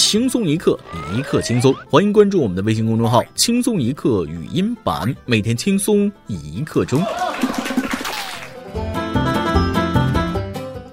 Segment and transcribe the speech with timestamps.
[0.00, 0.76] 轻松一刻，
[1.14, 1.72] 一刻轻松。
[1.88, 7.04] 欢迎关注我们的微信公众号“轻松一刻语音版”，每天轻松一刻钟。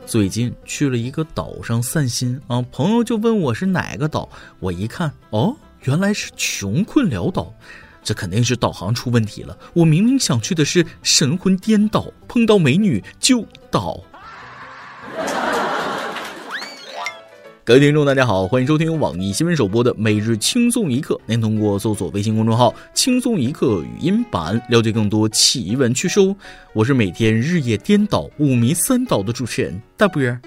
[0.06, 4.28] 最近去了一个岛上散心啊，朋友就问我是哪个岛，
[4.60, 5.56] 我一看，哦，
[5.86, 7.52] 原来是穷困潦倒。
[8.04, 9.58] 这肯定是导航出问题了。
[9.74, 14.00] 我明明想去的是神魂颠倒，碰到美女就倒。
[17.68, 21.20] 各位听众，大家好，欢迎收听网易新闻首播的每日轻松一刻。
[21.26, 26.22] 您通过搜索微信公众号“轻松一刻”语音版了解更多奇闻趣事。
[26.72, 30.40] 我是每天日夜颠倒、五迷三倒的主持人大波儿。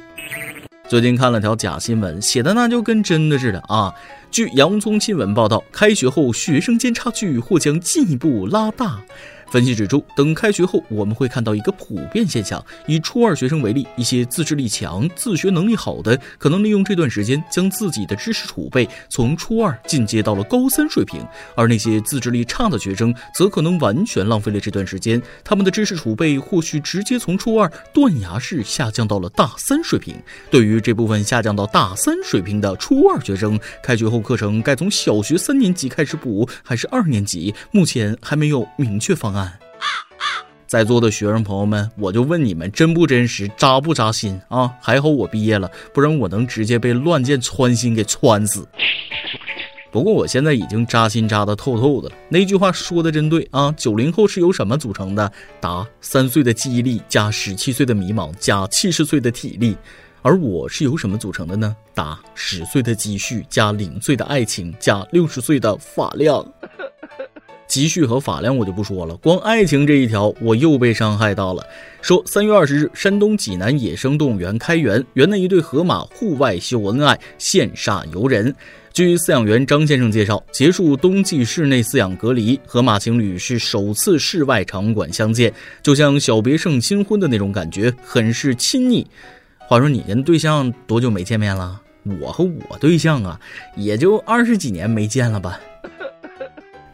[0.89, 3.93] 最近看了条假新闻，写的那就跟真的似的啊！
[4.31, 8.99] 据洋葱新闻报道，开学后学生间差距或将进一步拉大。
[9.51, 12.65] 分析指出，等开学后，我们会看到一个普遍现象。
[12.87, 21.21] 以初二学生为例，一些自制力强、自学能力好的，可能利用这段时间将自己的知识储备从初二进阶到了高三水平；
[21.57, 30.15] 而那些自制力差的学生，则可能完全浪费了这段时间，他们的知识储备或许直接从初二断崖式下降到了大三水平。
[30.49, 37.53] 对于这部分下降到大三水平的初二学生，开学后课程该从小学三年级开始补，还是二年级？
[37.73, 39.40] 目前还没有明确方案。
[40.71, 44.73] 在座的学生朋友们，我就问你们，真不真实，扎不扎心啊？
[44.81, 48.65] 还好我毕业了，不然我能直接被乱箭穿心给穿死。
[49.91, 52.15] 不过我现在已经扎心扎得透透的了。
[52.29, 53.75] 那句话说的真对啊！
[53.77, 55.33] 九零后是由什么组成的？
[55.61, 59.77] 答：三岁的记忆力加十七岁的迷茫加七十岁的体力。
[60.23, 61.75] 而我是由什么组成的呢？
[61.93, 66.47] 答：十岁的积蓄加零岁的爱情加六十岁的发量。
[67.71, 71.65] 积蓄和发量我就不说了，光爱情这一条我又被伤害到了。
[72.03, 78.53] 说三月二十日，山东济南野生动物园开园，园内一对河马户外秀恩爱，羡煞游人。
[78.93, 89.07] 据饲养员张先生介绍，结束冬季室内饲养隔离，河马情侣是首次室外场馆相见，就像小别胜新婚的那种感觉，很是亲昵。
[89.59, 91.81] 话说你跟对象多久没见面了？
[92.21, 93.39] 我和我对象啊，
[93.77, 95.61] 也就二十几年没见了吧。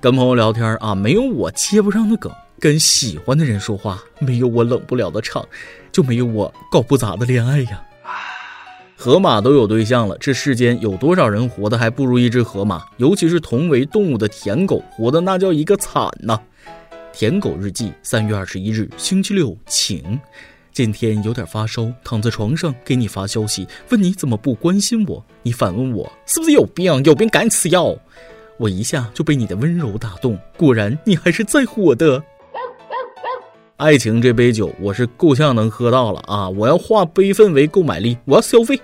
[0.06, 2.30] 跟朋友聊天啊，没有我接不上的梗；
[2.60, 5.44] 跟喜欢的人说话，没有我冷不了的场，
[5.90, 7.82] 就没有我搞不砸的恋爱呀。
[8.94, 12.84] 河马都有对象了，这世间有多少人活得还不如一只河马？
[12.98, 16.38] 尤其是同为动物的舔狗，活得那叫一个惨呐！
[17.12, 20.20] 舔狗日记，三月二十一日，星期六，晴。
[20.72, 25.26] 今天有点发烧，躺在床上给你发消息，问你怎么不关心我？
[25.42, 27.02] 你反问我是不是有病？
[27.02, 27.96] 有病赶紧吃药。
[28.58, 32.22] 我一下就被你的温柔打动，果然你还是在乎我的。
[33.76, 36.48] 爱情这杯酒，我是够呛能喝到了啊！
[36.48, 38.80] 我要化悲愤为购买力，我要消费。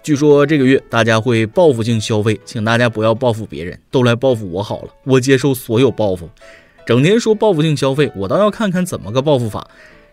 [0.00, 6.30] 据说这个月大家会报复性消费，请大家不要报复别人，都来报复我好了，我接受所有报复。
[6.86, 9.68] 整天说报复性消费，我倒要看看怎么个报复法。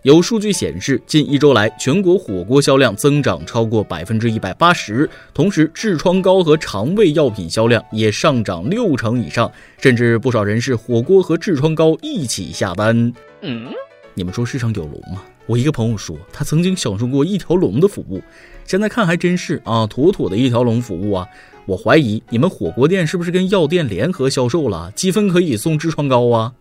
[0.05, 13.11] 有数据显示，近一周来，全国火锅销量增长超过百分之一百八十，同时痔疮膏和肠胃药品销量也上涨六成以上，甚至不少人是火锅和痔疮膏一起下单。
[13.41, 13.65] 嗯，
[14.13, 15.23] 你们说世上有龙吗？
[15.47, 18.21] 我一个朋友说，他曾经享受过一条龙的服务，
[18.63, 21.27] 现在看还真是啊，妥妥的一条龙服务啊！
[21.65, 26.53] 我怀疑你们火锅店是不是跟药店联合销售了，积分可以送痔疮膏啊？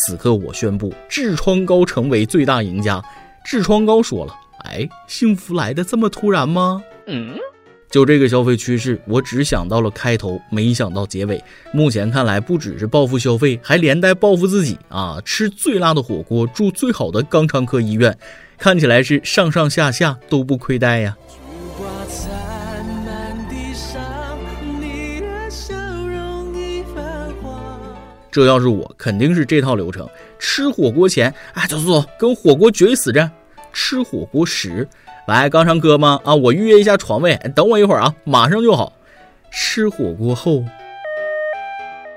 [0.00, 3.02] 此刻我宣布，痔疮膏成为最大赢家。
[3.44, 4.32] 痔疮膏说了
[4.62, 7.36] ：“哎，幸福来的这么突然吗？”嗯，
[7.90, 11.42] 就这个消费趋势，我只想到了开头，没想到结尾。
[11.72, 15.20] 目前看来，不只是报复消费，还连带报复自己啊！
[15.24, 18.16] 吃最辣的火锅，住最好的肛肠科医院，
[18.56, 21.16] 看起来是上上下下都不亏待呀。
[28.30, 30.08] 这要是我，肯定是这套流程。
[30.38, 33.30] 吃火锅前，哎，走走走，跟火锅决一死战。
[33.72, 34.88] 吃火锅时，
[35.26, 36.20] 来刚上课吗？
[36.24, 38.92] 啊，我预约一下床位，等我一会儿啊，马上就好。
[39.50, 40.64] 吃火锅后，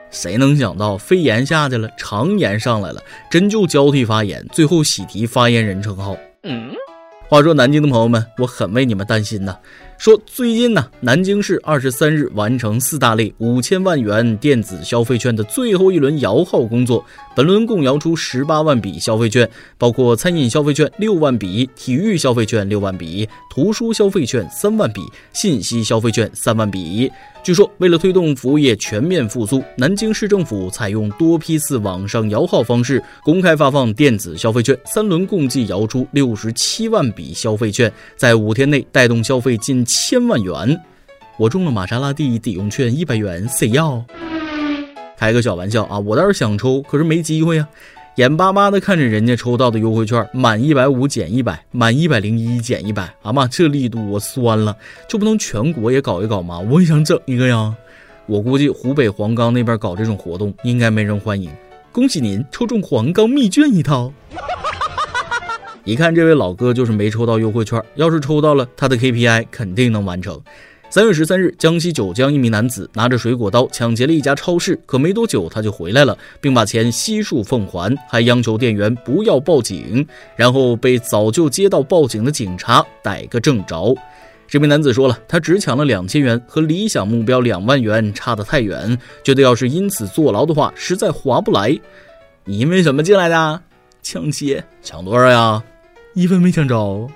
[0.09, 6.17] 谁能想到肺炎下去了，肠炎上来了，真就交替发炎，最后喜提发言人称号。
[6.43, 6.71] 嗯，
[7.29, 9.57] 话说南京的朋友们，我很为你们担心呐。
[10.01, 17.05] 说最近呢，南京市二十三日完成四大类五千万元电子消费券的最后一轮摇号工作。
[17.33, 25.01] 本轮共摇出十八万笔消费券，包括餐饮消费券六万笔、体育消费券六万笔、图书消费券三万笔、
[25.31, 27.09] 信息消费券三万笔。
[27.43, 40.79] 据说，为了推动服务业全面复苏，南京市政府采用多批次网上摇号方式，公开发放电子消费券，三轮共计摇出六十七万笔消费券，在五天内带动消费近千万元。
[41.39, 44.05] 我中了玛莎拉蒂抵用券一百元，谁要？
[45.21, 47.69] 开个小玩笑啊，我倒是想抽，可是没机会啊。
[48.15, 54.75] 眼巴巴的看着人家抽到的优惠券，满一百五减一百，满一百零一减一百，啊妈，这力度我酸了，
[55.07, 56.57] 就不能全国也搞一搞吗？
[56.61, 57.71] 我也想整一个呀。
[58.25, 61.51] 我估计湖北黄冈那边搞这种活动，应该没人欢迎。
[61.91, 64.11] 恭喜您抽中黄冈密卷一套。
[65.85, 70.41] 一看这位老哥就是没抽到优惠券，要是抽到了，他的 KPI 肯定能完成。
[70.91, 80.05] 三月十三日，江西九江一名男子拿着水果刀抢劫了一家超市，可没多久他就回来了，并把钱悉数奉还，还央求店员不要报警，
[80.35, 83.95] 然后被早就接到报警的警察逮个正着。
[84.49, 91.79] 这名男子说了，他只抢了两千元，和理想目标两万元差得太远，觉得要是因此坐牢的话，实在划不来。
[92.43, 93.61] 你因为什么进来的？
[94.03, 94.61] 抢劫？
[94.83, 95.63] 抢多少呀？
[96.15, 97.09] 一分没抢着。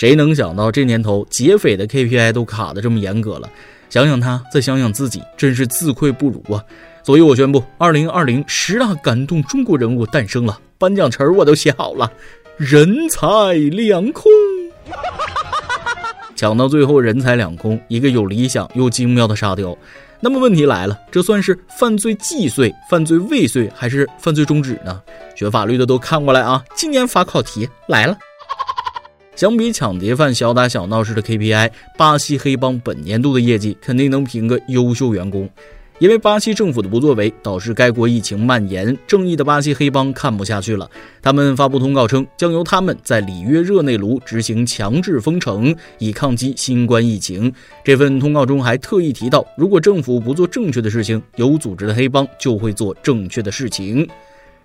[0.00, 3.46] 谁能想到这年头劫匪的 KPI 都卡的这么严格了？
[3.90, 6.64] 想想他，再想想自己，真是自愧不如啊！
[7.02, 12.10] 所以我宣布，二零二零十大感动中国人物诞生了，颁奖词我都写好了，
[12.56, 14.32] 人财两空。
[16.34, 19.76] 抢到最后人财两空，一个有理想又精妙的沙雕。
[20.18, 24.98] 那么问题来了，这算是犯罪既遂、犯罪未遂，还是犯罪终止呢？
[25.36, 26.64] 学法律的都看过来啊！
[26.74, 28.16] 今年法考题来了。
[29.40, 35.48] 相比抢劫犯小打小闹式的 KPI，巴西黑帮本年度的业绩肯定能评个优秀员工。
[35.98, 40.86] 因为巴西政府的不作为，导致该国疫情蔓延，正义的巴西黑帮看不下去了，
[41.22, 47.50] 他们发布通告称，将由他们在里约热内卢执行强制封城，以抗击新冠疫情。
[47.82, 54.06] 这份通告中还特意提到，如果政府不做正确的事情，有组织的黑帮就会做正确的事情。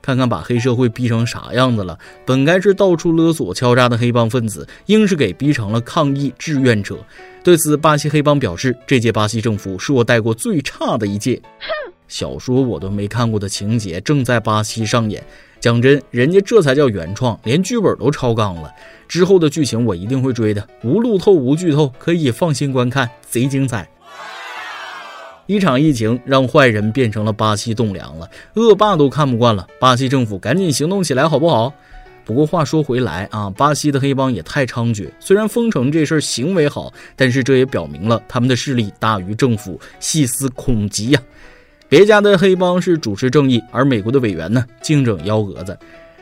[0.05, 1.97] 看看把黑社会逼成啥样子了！
[2.27, 6.95] 本该是到处勒索敲诈的黑帮分子，硬是给逼成了抗议志愿者。
[7.43, 11.41] 对此，巴西黑帮表示，这届巴西政府是我带过最差的一届。
[12.07, 15.23] 小说我都没看过的情节正在巴西上演。
[15.59, 18.71] 讲真，人家这才叫原创，连剧本都超纲了。
[19.07, 23.89] 之后的剧情我一定会追的，无路透无剧透，可以放心观看，贼精彩。
[25.47, 29.67] 一场疫情让坏人变成了巴西栋梁了，恶霸都看不惯了。
[29.79, 31.73] 巴西政府赶紧行动起来，好不好？
[32.23, 35.07] 不过话说回来啊，巴西的黑帮也太猖獗。
[35.19, 41.21] 虽然封城这事儿行为好，但是这也表明了他们的势力大于政府，细思恐极呀。
[41.87, 45.77] 别家的黑帮是主持正义，而美国的委员呢，净整幺蛾子。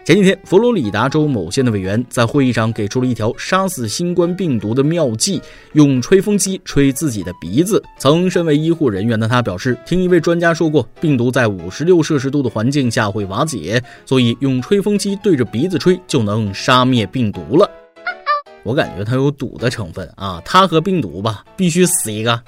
[0.05, 5.41] 前几天，佛罗里达州某县的委员在会议上给出了一条杀死新冠病毒的妙计：
[5.71, 7.81] 用吹风机吹自己的鼻子。
[7.97, 17.71] 曾身为医护人员的他表示，听一位专家说过，病毒在五十六摄氏度的环境下会瓦解，所以用吹风机对着鼻子吹就能杀灭病毒了。
[18.63, 22.41] 我感觉他有赌的成分啊，他和病毒吧，必须死一个。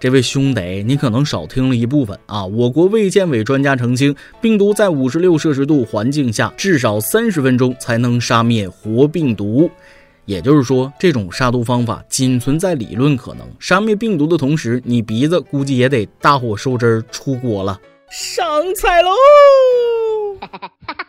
[0.00, 2.42] 这位兄弟，你可能少听了一部分啊！
[2.46, 9.70] 我国卫健委专家澄清，病毒在五十六摄氏度环境下至少三十分钟才能杀灭活病毒，
[10.24, 13.46] 也就是说，这种杀毒方法仅存在理论可能。
[13.58, 17.78] 杀灭病毒的同时，你鼻子估计也得大火收汁儿出锅了，
[18.10, 19.10] 上菜喽！
[20.40, 21.06] 哈哈哈哈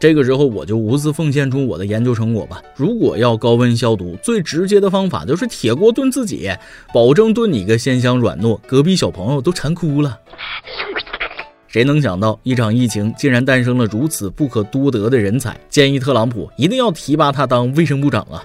[0.00, 2.62] 这个时候我就无私奉献出我的研究成果吧。
[2.76, 6.50] 如果要高温消毒，最直接的方法就是铁锅炖自己，
[6.94, 10.18] 保证炖你个鲜香软糯，隔壁小朋友都馋哭了。
[11.66, 15.58] 谁能想到一场疫情竟然诞生了如此不可多得的人才？
[15.68, 18.42] 建议特朗普一定要提拔他当卫生部长啊！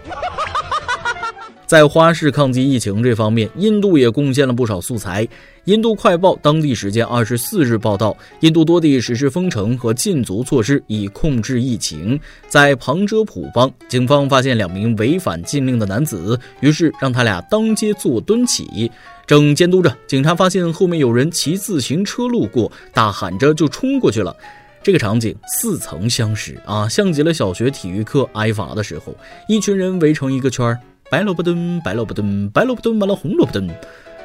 [1.65, 5.27] 在花式抗击疫情这方面，印度也贡献了不少素材。
[5.65, 12.19] 印度快报当地时间二十四日报道，印度多地实施封城和禁足措施以控制疫情。
[12.49, 18.91] 在旁遮普邦，警方发现两名违反禁令的男子，于是让他俩当街做蹲起，
[19.25, 19.95] 正监督着。
[20.05, 24.35] 警察发现后面有人骑自行车路过，大喊着就冲过去了。
[24.83, 29.15] 这个场景似曾相识啊，像极了小学体育课挨罚的时候，
[29.47, 30.77] 一群人围成一个圈儿。
[31.13, 33.69] 白萝卜蹲，白萝卜蹲，白萝卜蹲完了红萝卜蹲。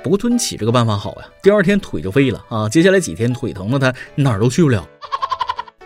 [0.02, 2.66] 不过蹲起这个办法好呀，第二天腿就废了啊！
[2.66, 4.88] 接下来几天腿疼的他哪儿都去不了。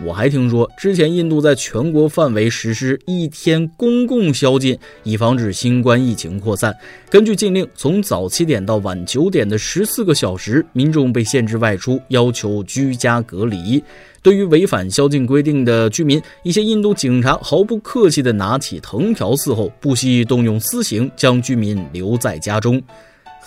[0.01, 6.75] 我还听说，之前印度在全国范围实施一天公共宵禁，以防止新冠疫情扩散。
[7.09, 13.83] 根据禁令，从早七点到晚九点的十四个小时，民众被限制外出，要求居家隔离。
[14.23, 22.83] 对于违反宵禁规定的居民，一些印度警察毫不客气地拿起藤条伺候，不惜动用私刑将居民留在家中。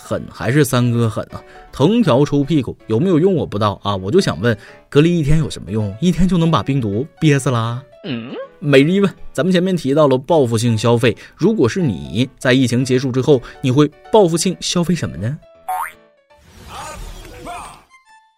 [0.06, 1.42] 狠还是三哥狠啊！
[1.72, 3.34] 藤条抽屁股有没有用？
[3.34, 4.56] 我不知道啊，我就想问，
[4.88, 5.92] 隔离一天有什么用？
[6.00, 7.82] 一天就能把病毒憋死啦？
[8.04, 15.36] 嗯，每日一问，咱们前面提到了报复性消费，如果是你在疫情结束之后，你会报复性消费什么呢？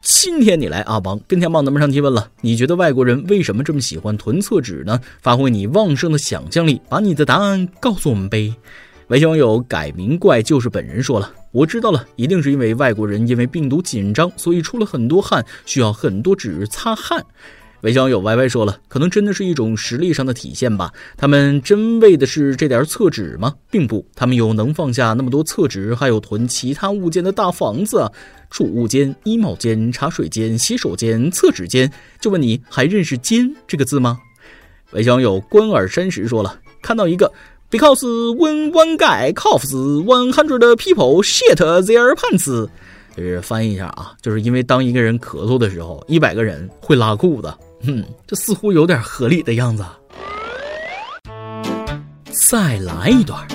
[0.01, 4.99] 今天你来阿邦跟天棒咱们上提问了，你觉得外国人为什么这么喜欢囤厕纸呢？
[5.21, 8.55] 发挥你旺盛的想象力，把你的答案告诉我们呗。
[9.09, 17.25] 微信网友改名怪就是本人说了，我知道了，一定是因为外国人因为病毒紧张，所以出了很多汗，需要很多纸擦汗。
[17.81, 20.93] 韦小友歪歪说了，可能真的是一种实力上的体现吧。
[21.17, 23.55] 他们真为的是这点厕纸吗？
[23.71, 28.13] 并不，他们有能放下那么多厕纸，还有囤其他物件的大房子，
[28.51, 31.91] 储物间、衣帽间、茶水间、洗手间、厕纸间。
[32.21, 34.19] 就问你还认识“间”这个字吗？
[34.91, 37.33] 韦小友观耳山石说了，看到一个
[37.71, 38.03] because
[38.37, 42.69] when one guy coughs, one hundred people shit their pants。
[43.17, 47.53] 就是翻译一下啊，就是因为当一个人咳嗽的时候，一百个人会拉裤子。
[47.83, 49.85] 嗯，这似乎有点合理的样子。
[52.49, 53.47] 再来一段。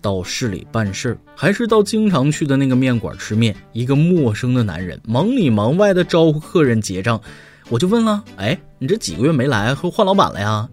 [0.00, 3.54] 到市里办事儿，还是到经常去的那个面馆吃面？
[3.72, 7.20] 一个陌生的男人忙里忙外的招呼客人结账，
[7.68, 10.68] 我就问了：“哎，你这几个月没来，和换老板了呀？”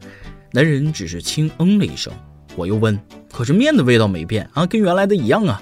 [0.53, 2.13] 男人只是轻嗯了一声。
[2.55, 2.97] 我又问
[3.31, 5.61] ：“可是面的味道没变啊，跟原来的一样啊？”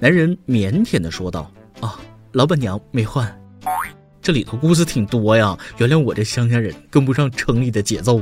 [0.00, 1.98] 男人腼腆的说道：“啊，
[2.32, 3.26] 老板娘没换。”
[4.20, 8.20] 这里头故事挺多呀，原谅我这乡下人跟不上城里的节奏。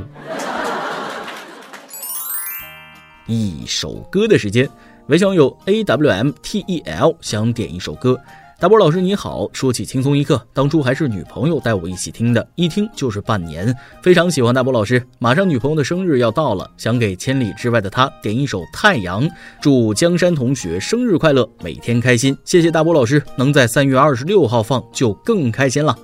[3.26, 4.68] 一首歌的时间，
[5.06, 8.20] 微小友 a w m t e l 想点一首歌。
[8.64, 15.06] 大波老师你好，说起轻松一刻，当初还是女朋友带我一起听的，一听就是半年，非常喜欢大波老师。
[15.18, 19.23] 马上女朋友的生日要到了，想给千里之外的她点一首《太阳》，
[19.61, 22.35] 祝江山同学生日快乐，每天开心。
[22.42, 25.94] 谢谢大波老师，能在三月二十六号放就更开心了。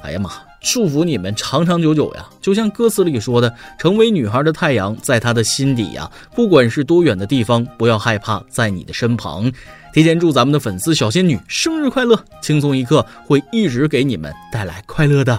[0.00, 0.51] 哎呀妈！
[0.62, 2.24] 祝福你们长长久久呀！
[2.40, 6.10] 就像歌词里说的，成为女孩的太阳，在她的心底呀。
[6.34, 9.50] 不管是多远的地方，不要害怕，在你的身旁。
[9.92, 12.24] 提前祝咱们的粉丝小仙女生日快乐！
[12.40, 15.38] 轻松一刻会一直给你们带来快乐的。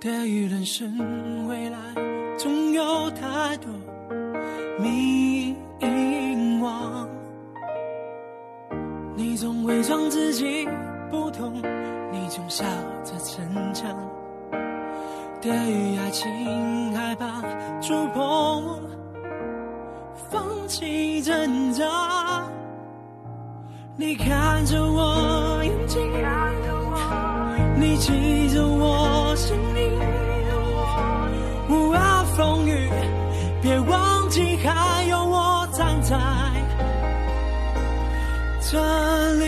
[0.00, 1.78] 对于人生未来，
[2.38, 3.68] 总有太多
[4.78, 7.04] 迷惘。
[9.16, 10.68] 你总伪装自己
[11.10, 11.52] 不痛，
[12.12, 12.64] 你总笑
[13.02, 13.90] 着逞强。
[15.40, 17.42] 对于爱情害怕
[17.80, 18.80] 触碰，
[20.30, 22.46] 放弃挣扎。
[23.96, 26.00] 你看着我眼睛，
[27.80, 29.78] 你记着我心里。
[32.36, 32.88] 风雨，
[33.60, 36.16] 别忘记还有我站在
[38.60, 38.78] 这
[39.40, 39.47] 里。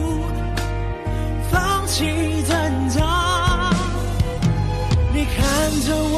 [5.71, 6.10] 看着